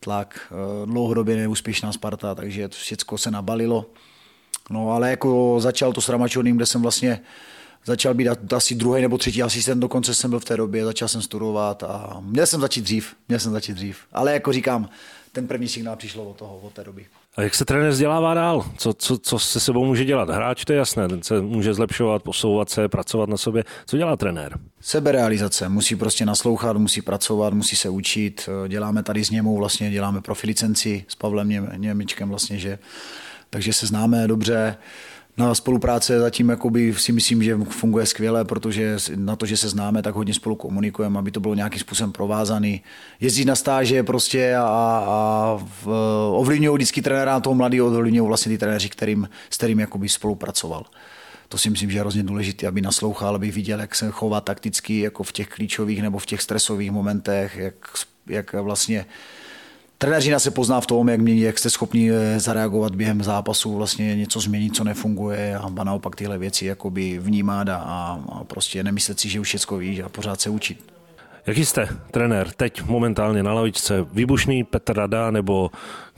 tlak, 0.00 0.52
eh, 0.52 0.86
dlouhodobě 0.86 1.36
neúspěšná 1.36 1.92
Sparta, 1.92 2.34
takže 2.34 2.68
to 2.68 2.74
všechno 2.74 3.18
se 3.18 3.30
nabalilo. 3.30 3.86
No 4.70 4.90
ale 4.90 5.10
jako 5.10 5.56
začal 5.60 5.92
to 5.92 6.00
s 6.00 6.08
Ramačoným, 6.08 6.56
kde 6.56 6.66
jsem 6.66 6.82
vlastně 6.82 7.20
začal 7.84 8.14
být 8.14 8.52
asi 8.52 8.74
druhý 8.74 9.02
nebo 9.02 9.18
třetí 9.18 9.42
asistent, 9.42 9.80
dokonce 9.80 10.14
jsem 10.14 10.30
byl 10.30 10.40
v 10.40 10.44
té 10.44 10.56
době, 10.56 10.84
začal 10.84 11.08
jsem 11.08 11.22
studovat 11.22 11.82
a 11.82 12.16
měl 12.20 12.46
jsem 12.46 12.60
začít 12.60 12.80
dřív, 12.80 13.16
měl 13.28 13.40
jsem 13.40 13.52
začít 13.52 13.72
dřív. 13.72 13.98
Ale 14.12 14.32
jako 14.32 14.52
říkám, 14.52 14.88
ten 15.32 15.46
první 15.46 15.68
signál 15.68 15.96
přišlo 15.96 16.24
od 16.24 16.36
toho, 16.36 16.58
od 16.58 16.72
té 16.72 16.84
doby. 16.84 17.06
A 17.36 17.42
jak 17.42 17.54
se 17.54 17.64
trenér 17.64 17.90
vzdělává 17.90 18.34
dál? 18.34 18.64
Co, 18.76 18.94
co, 18.94 19.18
co 19.18 19.38
se 19.38 19.60
sebou 19.60 19.84
může 19.84 20.04
dělat? 20.04 20.30
Hráč, 20.30 20.64
to 20.64 20.72
je 20.72 20.76
jasné, 20.76 21.08
ten 21.08 21.22
se 21.22 21.40
může 21.40 21.74
zlepšovat, 21.74 22.22
posouvat 22.22 22.70
se, 22.70 22.88
pracovat 22.88 23.28
na 23.28 23.36
sobě. 23.36 23.64
Co 23.86 23.96
dělá 23.96 24.16
trenér? 24.16 24.58
Seberealizace. 24.80 25.68
Musí 25.68 25.96
prostě 25.96 26.26
naslouchat, 26.26 26.76
musí 26.76 27.02
pracovat, 27.02 27.54
musí 27.54 27.76
se 27.76 27.88
učit. 27.88 28.48
Děláme 28.68 29.02
tady 29.02 29.24
s 29.24 29.30
němou, 29.30 29.56
vlastně 29.56 29.90
děláme 29.90 30.20
profilicenci 30.20 31.04
s 31.08 31.14
Pavlem 31.14 31.48
Němičkem 31.76 32.28
vlastně, 32.28 32.58
že 32.58 32.78
takže 33.50 33.72
se 33.72 33.86
známe 33.86 34.28
dobře. 34.28 34.76
Na 35.36 35.54
spolupráce 35.54 36.20
zatím 36.20 36.48
jakoby 36.48 36.94
si 36.94 37.12
myslím, 37.12 37.42
že 37.42 37.56
funguje 37.56 38.06
skvěle, 38.06 38.44
protože 38.44 38.96
na 39.16 39.36
to, 39.36 39.46
že 39.46 39.56
se 39.56 39.68
známe, 39.68 40.02
tak 40.02 40.14
hodně 40.14 40.34
spolu 40.34 40.56
komunikujeme, 40.56 41.18
aby 41.18 41.30
to 41.30 41.40
bylo 41.40 41.54
nějakým 41.54 41.80
způsobem 41.80 42.12
provázaný. 42.12 42.82
Jezdí 43.20 43.44
na 43.44 43.54
stáže 43.54 44.02
prostě 44.02 44.56
a, 44.56 44.62
a 45.06 45.58
ovlivňují 46.30 46.74
vždycky 46.74 47.02
trenéra 47.02 47.40
toho 47.40 47.54
mladý, 47.54 47.80
ovlivňují 47.80 48.28
vlastně 48.28 48.52
ty 48.52 48.58
trenéři, 48.58 48.88
kterým, 48.88 49.28
s 49.50 49.56
kterým 49.56 49.80
jakoby 49.80 50.08
spolupracoval. 50.08 50.84
To 51.48 51.58
si 51.58 51.70
myslím, 51.70 51.90
že 51.90 51.96
je 51.96 52.00
hrozně 52.00 52.22
důležité, 52.22 52.66
aby 52.66 52.80
naslouchal, 52.80 53.34
aby 53.34 53.50
viděl, 53.50 53.80
jak 53.80 53.94
se 53.94 54.10
chová 54.10 54.40
takticky 54.40 55.00
jako 55.00 55.22
v 55.22 55.32
těch 55.32 55.48
klíčových 55.48 56.02
nebo 56.02 56.18
v 56.18 56.26
těch 56.26 56.42
stresových 56.42 56.90
momentech, 56.90 57.56
jak, 57.56 57.74
jak 58.26 58.52
vlastně 58.52 59.06
Trenéřina 60.04 60.38
se 60.38 60.50
pozná 60.50 60.80
v 60.80 60.86
tom, 60.86 61.08
jak, 61.08 61.20
mění, 61.20 61.40
jak 61.40 61.58
jste 61.58 61.70
schopni 61.70 62.10
eh, 62.10 62.40
zareagovat 62.40 62.94
během 62.94 63.22
zápasu, 63.22 63.76
vlastně 63.76 64.16
něco 64.16 64.40
změnit, 64.40 64.76
co 64.76 64.84
nefunguje 64.84 65.56
a 65.56 65.84
naopak 65.84 66.16
tyhle 66.16 66.38
věci 66.38 66.66
jakoby 66.66 67.18
vnímat 67.18 67.68
a, 67.68 67.76
a 68.32 68.44
prostě 68.44 68.82
nemyslet 68.82 69.20
si, 69.20 69.28
že 69.28 69.40
už 69.40 69.48
všechno 69.48 69.78
víš 69.78 70.00
a 70.00 70.08
pořád 70.08 70.40
se 70.40 70.50
učit. 70.50 70.92
Jaký 71.46 71.64
jste 71.64 71.88
trenér 72.10 72.50
teď 72.56 72.82
momentálně 72.86 73.42
na 73.42 73.54
lavičce? 73.54 74.06
Výbušný 74.12 74.64
Petr 74.64 74.96
Rada 74.96 75.30
nebo 75.30 75.70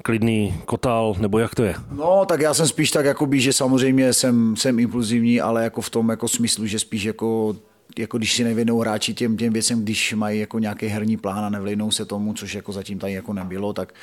klidný 0.02 0.54
Kotal, 0.64 1.14
nebo 1.18 1.38
jak 1.38 1.54
to 1.54 1.62
je? 1.62 1.74
No, 1.92 2.24
tak 2.26 2.40
já 2.40 2.54
jsem 2.54 2.68
spíš 2.68 2.90
tak, 2.90 3.06
jakoby, 3.06 3.40
že 3.40 3.52
samozřejmě 3.52 4.12
jsem, 4.12 4.56
jsem 4.56 4.78
impulzivní, 4.78 5.40
ale 5.40 5.64
jako 5.64 5.80
v 5.80 5.90
tom 5.90 6.08
jako 6.08 6.28
smyslu, 6.28 6.66
že 6.66 6.78
spíš 6.78 7.04
jako 7.04 7.56
jako 7.98 8.18
když 8.18 8.32
si 8.32 8.44
nevěnou 8.44 8.78
hráči 8.78 9.14
těm, 9.14 9.36
těm 9.36 9.52
věcem, 9.52 9.82
když 9.82 10.12
mají 10.12 10.40
jako 10.40 10.58
nějaký 10.58 10.86
herní 10.86 11.16
plán 11.16 11.44
a 11.44 11.48
nevlejnou 11.48 11.90
se 11.90 12.04
tomu, 12.04 12.34
což 12.34 12.54
jako 12.54 12.72
zatím 12.72 12.98
tady 12.98 13.12
jako 13.12 13.32
nebylo, 13.32 13.72
tak, 13.72 13.94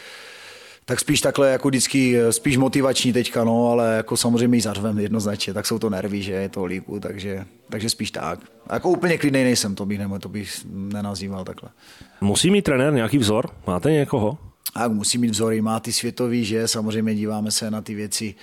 tak 0.86 1.00
spíš 1.00 1.22
takhle 1.22 1.52
jako 1.52 1.68
vždycky, 1.68 2.18
spíš 2.30 2.58
motivační 2.58 3.14
teďka, 3.14 3.44
no, 3.44 3.68
ale 3.72 3.96
jako 3.96 4.18
samozřejmě 4.18 4.58
i 4.58 4.62
zařvem 4.62 5.00
jednoznačně, 5.00 5.54
tak 5.54 5.66
jsou 5.66 5.80
to 5.80 5.90
nervy, 5.90 6.22
že 6.22 6.32
je 6.32 6.50
to 6.50 6.66
líku, 6.66 7.00
takže, 7.00 7.46
takže 7.70 7.90
spíš 7.90 8.12
tak. 8.12 8.40
A 8.68 8.74
jako 8.74 8.90
úplně 8.90 9.18
klidnej 9.18 9.44
nejsem, 9.44 9.76
to 9.76 9.86
bych, 9.86 10.00
nebo 10.00 10.20
to 10.20 10.30
bych 10.30 10.66
nenazýval 10.70 11.46
takhle. 11.46 11.70
Musí 12.22 12.52
mít 12.52 12.62
trenér 12.62 12.94
nějaký 12.94 13.18
vzor? 13.18 13.50
Máte 13.68 13.92
někoho? 13.92 14.38
A 14.76 14.88
musí 14.88 15.18
mít 15.18 15.32
vzory, 15.32 15.62
má 15.62 15.80
ty 15.80 15.94
světový, 15.94 16.46
že 16.46 16.68
samozřejmě 16.68 17.16
díváme 17.16 17.52
se 17.52 17.72
na 17.72 17.82
ty 17.82 17.96
věci, 17.96 18.36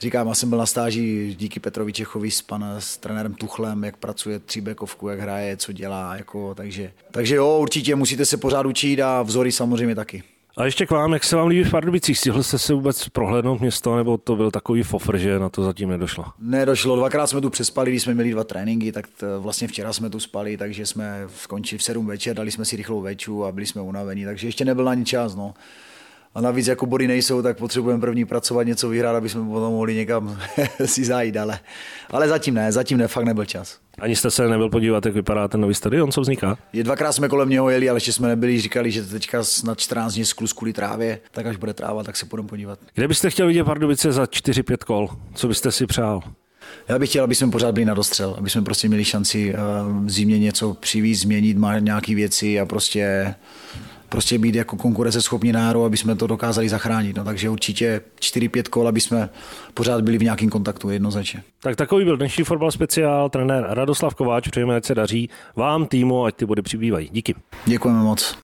Říkám, 0.00 0.28
já 0.28 0.34
jsem 0.34 0.48
byl 0.48 0.58
na 0.58 0.66
stáži 0.66 1.34
díky 1.38 1.60
Petrovi 1.60 1.92
Čechovi 1.92 2.30
s, 2.30 2.42
panem 2.42 2.80
s 2.80 2.96
trenérem 2.96 3.34
Tuchlem, 3.34 3.84
jak 3.84 3.96
pracuje 3.96 4.38
tříbekovku, 4.38 5.08
jak 5.08 5.20
hraje, 5.20 5.56
co 5.56 5.72
dělá, 5.72 6.16
jako, 6.16 6.54
takže, 6.54 6.92
takže 7.10 7.34
jo, 7.36 7.58
určitě 7.58 7.94
musíte 7.94 8.26
se 8.26 8.36
pořád 8.36 8.66
učit 8.66 9.00
a 9.00 9.22
vzory 9.22 9.52
samozřejmě 9.52 9.94
taky. 9.94 10.22
A 10.56 10.64
ještě 10.64 10.86
k 10.86 10.90
vám, 10.90 11.12
jak 11.12 11.24
se 11.24 11.36
vám 11.36 11.48
líbí 11.48 11.64
v 11.64 11.70
Pardubicích? 11.70 12.18
Stihl 12.18 12.42
jste 12.42 12.58
se 12.58 12.74
vůbec 12.74 13.08
prohlédnout 13.08 13.60
město, 13.60 13.96
nebo 13.96 14.18
to 14.18 14.36
byl 14.36 14.50
takový 14.50 14.82
fofr, 14.82 15.18
že 15.18 15.38
na 15.38 15.48
to 15.48 15.64
zatím 15.64 15.88
nedošlo? 15.88 16.24
Nedošlo, 16.38 16.96
dvakrát 16.96 17.26
jsme 17.26 17.40
tu 17.40 17.50
přespali, 17.50 17.90
když 17.90 18.02
jsme 18.02 18.14
měli 18.14 18.30
dva 18.30 18.44
tréninky, 18.44 18.92
tak 18.92 19.08
t, 19.08 19.38
vlastně 19.38 19.68
včera 19.68 19.92
jsme 19.92 20.10
tu 20.10 20.20
spali, 20.20 20.56
takže 20.56 20.86
jsme 20.86 21.26
skončili 21.36 21.78
v 21.78 21.82
7 21.82 22.06
večer, 22.06 22.36
dali 22.36 22.50
jsme 22.50 22.64
si 22.64 22.76
rychlou 22.76 23.00
veču 23.00 23.44
a 23.44 23.52
byli 23.52 23.66
jsme 23.66 23.82
unavení, 23.82 24.24
takže 24.24 24.48
ještě 24.48 24.64
nebyl 24.64 24.88
ani 24.88 25.04
čas. 25.04 25.34
No 25.34 25.54
a 26.34 26.40
navíc 26.40 26.66
jako 26.66 26.86
body 26.86 27.08
nejsou, 27.08 27.42
tak 27.42 27.58
potřebujeme 27.58 28.00
první 28.00 28.24
pracovat, 28.24 28.62
něco 28.62 28.88
vyhrát, 28.88 29.16
aby 29.16 29.28
jsme 29.28 29.44
potom 29.44 29.72
mohli 29.72 29.94
někam 29.94 30.38
si 30.84 31.04
zajít, 31.04 31.36
ale, 31.36 31.58
ale 32.10 32.28
zatím 32.28 32.54
ne, 32.54 32.72
zatím 32.72 32.98
ne, 32.98 33.08
fakt 33.08 33.24
nebyl 33.24 33.44
čas. 33.44 33.78
Ani 33.98 34.16
jste 34.16 34.30
se 34.30 34.48
nebyl 34.48 34.70
podívat, 34.70 35.06
jak 35.06 35.14
vypadá 35.14 35.48
ten 35.48 35.60
nový 35.60 35.74
stadion, 35.74 36.12
co 36.12 36.20
vzniká? 36.20 36.58
Je 36.72 36.84
dvakrát 36.84 37.12
jsme 37.12 37.28
kolem 37.28 37.48
něho 37.48 37.70
jeli, 37.70 37.88
ale 37.88 37.96
ještě 37.96 38.12
jsme 38.12 38.28
nebyli, 38.28 38.60
říkali, 38.60 38.90
že 38.90 39.02
teďka 39.02 39.42
na 39.64 39.74
14 39.74 40.14
dní 40.14 40.24
sklus 40.24 40.52
kvůli 40.52 40.72
trávě, 40.72 41.20
tak 41.30 41.46
až 41.46 41.56
bude 41.56 41.74
tráva, 41.74 42.04
tak 42.04 42.16
se 42.16 42.26
půjdeme 42.26 42.48
podívat. 42.48 42.78
Kde 42.94 43.08
byste 43.08 43.30
chtěl 43.30 43.46
vidět 43.46 43.64
Pardubice 43.64 44.12
za 44.12 44.24
4-5 44.24 44.76
kol? 44.76 45.08
Co 45.34 45.48
byste 45.48 45.72
si 45.72 45.86
přál? 45.86 46.20
Já 46.88 46.98
bych 46.98 47.08
chtěl, 47.08 47.24
aby 47.24 47.34
jsme 47.34 47.50
pořád 47.50 47.72
byli 47.72 47.84
na 47.84 47.94
dostřel, 47.94 48.34
aby 48.38 48.50
jsme 48.50 48.62
prostě 48.62 48.88
měli 48.88 49.04
šanci 49.04 49.54
v 50.04 50.10
zimě 50.10 50.38
něco 50.38 50.74
přivízt, 50.74 51.22
změnit, 51.22 51.56
má 51.56 51.78
nějaké 51.78 52.14
věci 52.14 52.60
a 52.60 52.66
prostě 52.66 53.34
prostě 54.14 54.38
být 54.38 54.54
jako 54.54 54.76
konkurenceschopní 54.76 55.52
náro, 55.52 55.84
aby 55.84 55.96
jsme 55.96 56.14
to 56.16 56.26
dokázali 56.26 56.68
zachránit. 56.68 57.16
No, 57.16 57.24
takže 57.24 57.50
určitě 57.50 58.00
4-5 58.20 58.62
kol, 58.62 58.88
aby 58.88 59.00
jsme 59.00 59.28
pořád 59.74 60.00
byli 60.00 60.18
v 60.18 60.22
nějakém 60.22 60.48
kontaktu 60.48 60.90
jednoznačně. 60.90 61.42
Tak 61.62 61.76
takový 61.76 62.04
byl 62.04 62.16
dnešní 62.16 62.44
fotbal 62.44 62.70
speciál. 62.70 63.28
Trenér 63.28 63.66
Radoslav 63.68 64.14
Kováč, 64.14 64.48
přejeme, 64.48 64.76
ať 64.76 64.84
se 64.84 64.94
daří 64.94 65.30
vám, 65.56 65.86
týmu, 65.86 66.24
ať 66.24 66.34
ty 66.34 66.46
body 66.46 66.62
přibývají. 66.62 67.08
Díky. 67.12 67.34
Děkujeme 67.66 68.00
moc. 68.00 68.38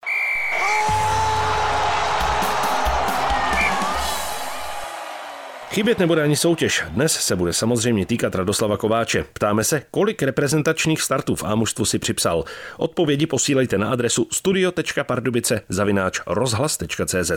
Chybět 5.72 5.98
nebude 5.98 6.22
ani 6.22 6.36
soutěž. 6.36 6.84
Dnes 6.88 7.12
se 7.12 7.36
bude 7.36 7.52
samozřejmě 7.52 8.06
týkat 8.06 8.34
Radoslava 8.34 8.76
Kováče. 8.76 9.24
Ptáme 9.32 9.64
se, 9.64 9.82
kolik 9.90 10.22
reprezentačních 10.22 11.02
startů 11.02 11.34
v 11.34 11.44
Ámuštvu 11.44 11.84
si 11.84 11.98
připsal. 11.98 12.44
Odpovědi 12.76 13.26
posílejte 13.26 13.78
na 13.78 13.90
adresu 13.90 14.28
studio.pardubice 14.32 15.62
zavináč 15.68 16.20
rozhlas.cz. 16.26 17.32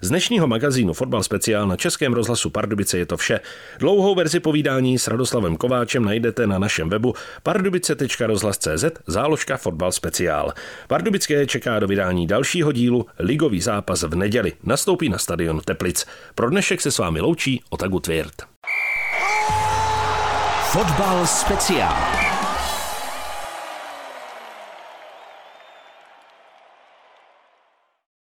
Z 0.00 0.08
dnešního 0.08 0.46
magazínu 0.46 0.92
Fotbal 0.92 1.22
speciál 1.22 1.66
na 1.66 1.76
Českém 1.76 2.12
rozhlasu 2.12 2.50
Pardubice 2.50 2.98
je 2.98 3.06
to 3.06 3.16
vše. 3.16 3.40
Dlouhou 3.78 4.14
verzi 4.14 4.40
povídání 4.40 4.98
s 4.98 5.08
Radoslavem 5.08 5.56
Kováčem 5.56 6.04
najdete 6.04 6.46
na 6.46 6.58
našem 6.58 6.88
webu 6.88 7.14
pardubice.rozhlas.cz 7.42 8.84
záložka 9.06 9.56
Fotbal 9.56 9.92
speciál. 9.92 10.52
Pardubické 10.88 11.46
čeká 11.46 11.78
do 11.78 11.86
vydání 11.86 12.26
dalšího 12.26 12.72
dílu 12.72 13.06
Ligový 13.18 13.60
zápas 13.60 14.02
v 14.02 14.14
neděli. 14.14 14.52
Nastoupí 14.62 15.08
na 15.08 15.18
stadion 15.18 15.60
Teplic. 15.60 16.06
Pro 16.34 16.50
dnešek 16.50 16.80
se 16.80 16.90
s 16.90 16.98
vámi 16.98 17.20
loučí 17.20 17.62
Otagu 17.70 18.00
Tvěrt. 18.00 18.42
Fotbal 20.70 21.26
speciál. 21.26 21.96